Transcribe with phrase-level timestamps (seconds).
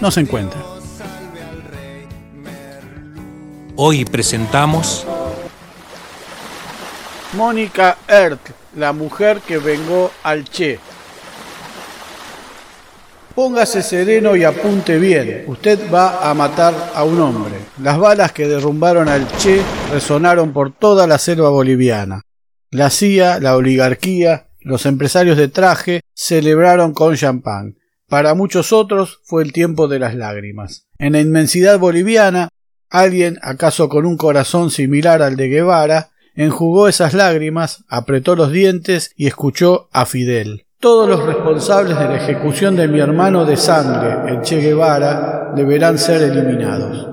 [0.00, 0.60] no se encuentra.
[3.76, 5.06] Hoy presentamos
[7.34, 8.40] Mónica Ert,
[8.76, 10.80] la mujer que vengó al Che.
[13.34, 15.44] Póngase sereno y apunte bien.
[15.46, 17.54] Usted va a matar a un hombre.
[17.80, 19.62] Las balas que derrumbaron al Che
[19.92, 22.22] resonaron por toda la selva boliviana.
[22.70, 27.77] La CIA, la oligarquía, los empresarios de traje celebraron con champán.
[28.08, 30.86] Para muchos otros fue el tiempo de las lágrimas.
[30.98, 32.48] En la inmensidad boliviana,
[32.88, 39.12] alguien, acaso con un corazón similar al de Guevara, enjugó esas lágrimas, apretó los dientes
[39.14, 40.64] y escuchó a Fidel.
[40.80, 45.98] Todos los responsables de la ejecución de mi hermano de sangre, el Che Guevara, deberán
[45.98, 47.08] ser eliminados.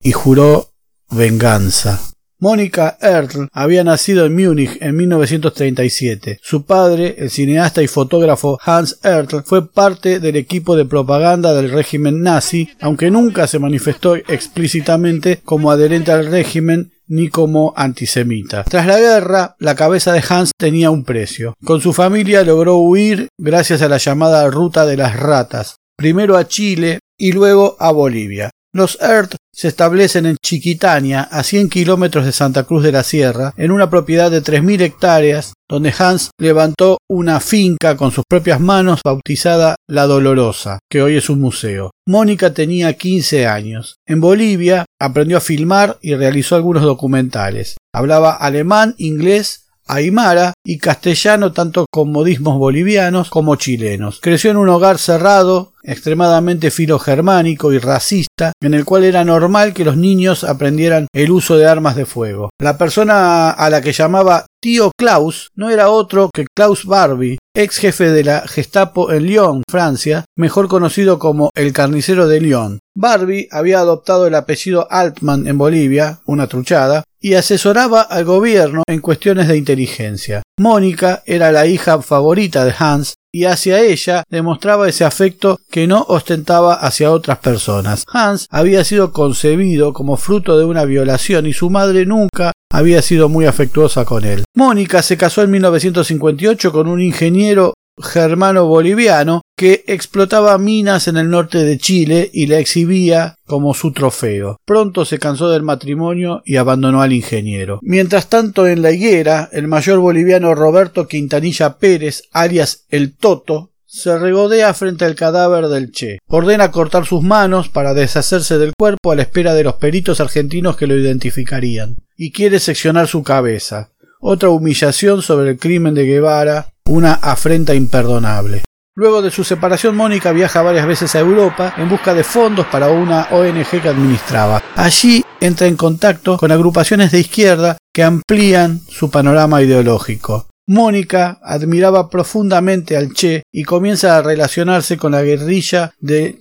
[0.00, 0.68] Y juró
[1.10, 2.13] venganza.
[2.44, 6.40] Mónica Ertl había nacido en Múnich en 1937.
[6.42, 11.70] Su padre, el cineasta y fotógrafo Hans Ertl, fue parte del equipo de propaganda del
[11.70, 18.64] régimen nazi, aunque nunca se manifestó explícitamente como adherente al régimen ni como antisemita.
[18.64, 21.54] Tras la guerra, la cabeza de Hans tenía un precio.
[21.64, 26.46] Con su familia logró huir gracias a la llamada Ruta de las Ratas, primero a
[26.46, 28.50] Chile y luego a Bolivia.
[28.74, 33.54] Los Earth se establecen en Chiquitania, a 100 kilómetros de Santa Cruz de la Sierra,
[33.56, 39.00] en una propiedad de 3.000 hectáreas, donde Hans levantó una finca con sus propias manos
[39.04, 41.92] bautizada La Dolorosa, que hoy es un museo.
[42.08, 43.94] Mónica tenía 15 años.
[44.08, 47.76] En Bolivia aprendió a filmar y realizó algunos documentales.
[47.94, 54.20] Hablaba alemán, inglés aymara y castellano tanto con modismos bolivianos como chilenos.
[54.20, 59.84] Creció en un hogar cerrado, extremadamente filogermánico y racista, en el cual era normal que
[59.84, 62.50] los niños aprendieran el uso de armas de fuego.
[62.58, 67.76] La persona a la que llamaba tío Klaus no era otro que Klaus Barbie, ex
[67.76, 72.78] jefe de la Gestapo en Lyon, Francia, mejor conocido como el carnicero de Lyon.
[72.96, 79.00] Barbie había adoptado el apellido Altman en Bolivia, una truchada, y asesoraba al gobierno en
[79.00, 80.42] cuestiones de inteligencia.
[80.60, 86.04] Mónica era la hija favorita de Hans y hacia ella demostraba ese afecto que no
[86.08, 88.04] ostentaba hacia otras personas.
[88.12, 93.30] Hans había sido concebido como fruto de una violación y su madre nunca había sido
[93.30, 94.44] muy afectuosa con él.
[94.54, 101.30] Mónica se casó en 1958 con un ingeniero germano boliviano que explotaba minas en el
[101.30, 104.58] norte de Chile y la exhibía como su trofeo.
[104.64, 107.78] Pronto se cansó del matrimonio y abandonó al ingeniero.
[107.82, 114.18] Mientras tanto, en la higuera, el mayor boliviano Roberto Quintanilla Pérez, alias el Toto, se
[114.18, 116.18] regodea frente al cadáver del Che.
[116.26, 120.76] Ordena cortar sus manos para deshacerse del cuerpo a la espera de los peritos argentinos
[120.76, 121.98] que lo identificarían.
[122.16, 123.92] Y quiere seccionar su cabeza.
[124.18, 128.64] Otra humillación sobre el crimen de Guevara, una afrenta imperdonable.
[128.96, 132.90] Luego de su separación, Mónica viaja varias veces a Europa en busca de fondos para
[132.90, 134.62] una ONG que administraba.
[134.76, 140.46] Allí entra en contacto con agrupaciones de izquierda que amplían su panorama ideológico.
[140.68, 146.38] Mónica admiraba profundamente al Che y comienza a relacionarse con la guerrilla de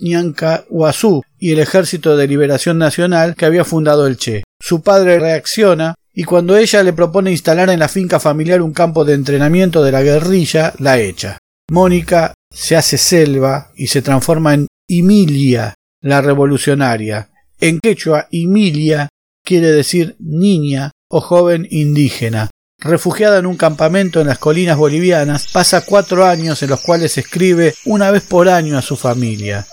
[0.69, 4.43] Huazú y el Ejército de Liberación Nacional que había fundado el Che.
[4.61, 9.03] Su padre reacciona y cuando ella le propone instalar en la finca familiar un campo
[9.05, 11.39] de entrenamiento de la guerrilla, la echa.
[11.71, 17.29] Mónica se hace selva y se transforma en Emilia, la revolucionaria.
[17.59, 19.09] En quechua, Emilia
[19.43, 22.49] quiere decir niña o joven indígena,
[22.83, 27.73] Refugiada en un campamento en las colinas bolivianas, pasa cuatro años en los cuales escribe
[27.85, 29.65] una vez por año a su familia.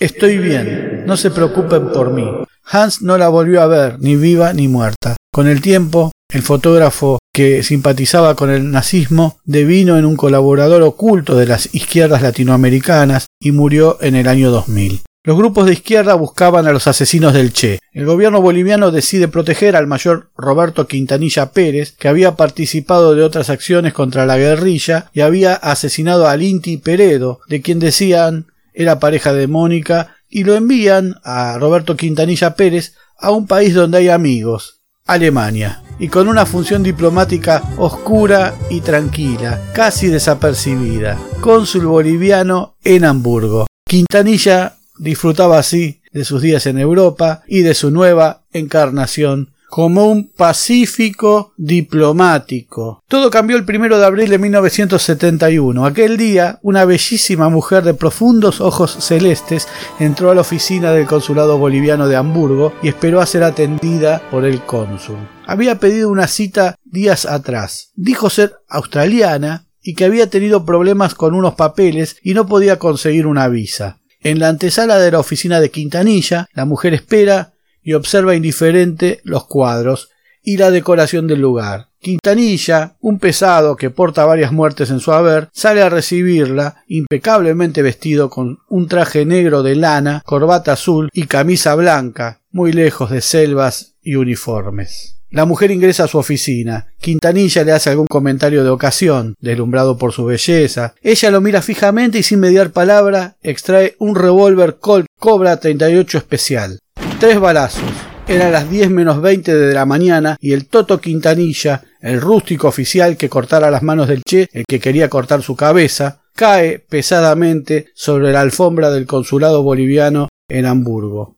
[0.00, 2.26] Estoy bien, no se preocupen por mí.
[2.64, 5.14] Hans no la volvió a ver, ni viva ni muerta.
[5.30, 11.36] Con el tiempo, el fotógrafo que simpatizaba con el nazismo devino en un colaborador oculto
[11.36, 15.02] de las izquierdas latinoamericanas y murió en el año 2000.
[15.26, 17.80] Los grupos de izquierda buscaban a los asesinos del Che.
[17.92, 23.48] El gobierno boliviano decide proteger al mayor Roberto Quintanilla Pérez, que había participado de otras
[23.48, 29.32] acciones contra la guerrilla y había asesinado al Inti Peredo, de quien decían era pareja
[29.32, 34.80] de Mónica, y lo envían a Roberto Quintanilla Pérez a un país donde hay amigos,
[35.06, 43.66] Alemania, y con una función diplomática oscura y tranquila, casi desapercibida, cónsul boliviano en Hamburgo.
[43.86, 50.28] Quintanilla disfrutaba así de sus días en Europa y de su nueva encarnación como un
[50.28, 53.02] pacífico diplomático.
[53.08, 55.84] Todo cambió el primero de abril de 1971.
[55.84, 59.66] Aquel día, una bellísima mujer de profundos ojos celestes
[59.98, 64.44] entró a la oficina del consulado boliviano de Hamburgo y esperó a ser atendida por
[64.44, 65.18] el cónsul.
[65.44, 67.90] Había pedido una cita días atrás.
[67.96, 73.26] Dijo ser australiana y que había tenido problemas con unos papeles y no podía conseguir
[73.26, 73.98] una visa.
[74.20, 77.53] En la antesala de la oficina de Quintanilla, la mujer espera
[77.84, 80.10] y observa indiferente los cuadros
[80.42, 81.88] y la decoración del lugar.
[82.00, 88.28] Quintanilla, un pesado que porta varias muertes en su haber, sale a recibirla, impecablemente vestido
[88.28, 93.94] con un traje negro de lana, corbata azul y camisa blanca, muy lejos de selvas
[94.02, 95.14] y uniformes.
[95.30, 96.88] La mujer ingresa a su oficina.
[97.00, 100.94] Quintanilla le hace algún comentario de ocasión, deslumbrado por su belleza.
[101.02, 106.78] Ella lo mira fijamente y sin mediar palabra extrae un revólver Colt Cobra 38 especial.
[107.18, 107.82] Tres balazos.
[108.26, 113.16] Eran las 10 menos 20 de la mañana y el Toto Quintanilla, el rústico oficial
[113.16, 118.32] que cortara las manos del Che, el que quería cortar su cabeza, cae pesadamente sobre
[118.32, 121.36] la alfombra del consulado boliviano en Hamburgo.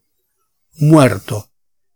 [0.78, 1.46] Muerto.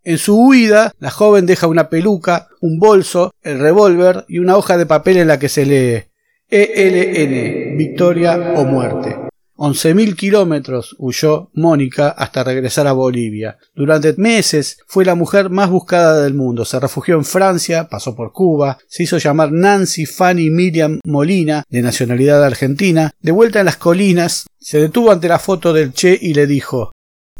[0.03, 4.77] En su huida, la joven deja una peluca, un bolso, el revólver y una hoja
[4.77, 6.03] de papel en la que se lee
[6.49, 9.30] ELN, victoria o muerte.
[9.63, 13.59] Once mil kilómetros huyó Mónica hasta regresar a Bolivia.
[13.75, 16.65] Durante meses fue la mujer más buscada del mundo.
[16.65, 21.83] Se refugió en Francia, pasó por Cuba, se hizo llamar Nancy Fanny Miriam Molina, de
[21.83, 23.11] nacionalidad argentina.
[23.21, 26.91] De vuelta en las colinas, se detuvo ante la foto del Che y le dijo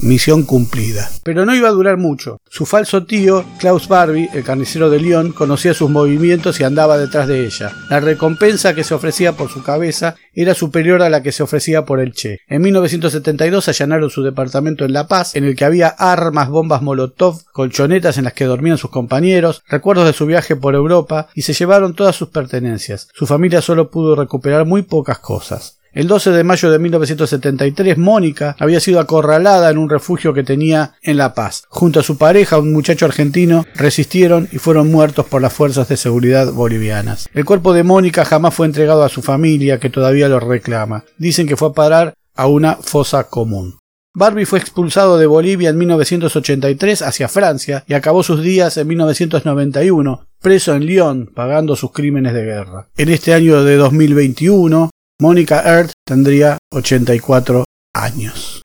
[0.01, 1.11] Misión cumplida.
[1.23, 2.37] Pero no iba a durar mucho.
[2.49, 7.27] Su falso tío, Klaus Barbie, el carnicero de Lyon, conocía sus movimientos y andaba detrás
[7.27, 7.71] de ella.
[7.87, 11.85] La recompensa que se ofrecía por su cabeza era superior a la que se ofrecía
[11.85, 12.39] por el Che.
[12.47, 17.43] En 1972 allanaron su departamento en La Paz, en el que había armas, bombas molotov,
[17.53, 21.53] colchonetas en las que dormían sus compañeros, recuerdos de su viaje por Europa, y se
[21.53, 23.07] llevaron todas sus pertenencias.
[23.13, 25.77] Su familia solo pudo recuperar muy pocas cosas.
[25.93, 30.93] El 12 de mayo de 1973, Mónica había sido acorralada en un refugio que tenía
[31.01, 31.65] en La Paz.
[31.67, 35.97] Junto a su pareja, un muchacho argentino, resistieron y fueron muertos por las fuerzas de
[35.97, 37.27] seguridad bolivianas.
[37.33, 41.03] El cuerpo de Mónica jamás fue entregado a su familia, que todavía lo reclama.
[41.17, 43.77] Dicen que fue a parar a una fosa común.
[44.13, 50.25] Barbie fue expulsado de Bolivia en 1983 hacia Francia y acabó sus días en 1991
[50.41, 52.89] preso en Lyon pagando sus crímenes de guerra.
[52.97, 54.89] En este año de 2021
[55.21, 57.63] Mónica Earth tendría 84
[57.93, 58.63] años.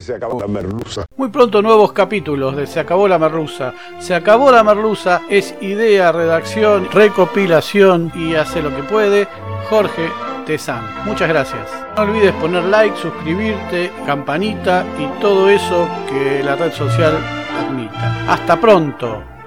[0.00, 1.04] Se acabó la merluza.
[1.18, 3.74] Muy pronto nuevos capítulos de Se acabó la merluza.
[3.98, 9.28] Se acabó la merluza es idea, redacción, recopilación y hace lo que puede
[9.68, 10.08] Jorge
[11.04, 11.68] Muchas gracias.
[11.94, 17.18] No olvides poner like, suscribirte, campanita y todo eso que la red social
[17.58, 18.32] admita.
[18.32, 19.37] Hasta pronto.